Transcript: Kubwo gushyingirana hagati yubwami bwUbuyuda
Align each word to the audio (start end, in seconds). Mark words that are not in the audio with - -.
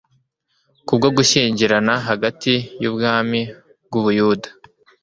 Kubwo 0.87 1.07
gushyingirana 1.17 1.93
hagati 2.07 2.53
yubwami 2.81 3.39
bwUbuyuda 3.85 4.49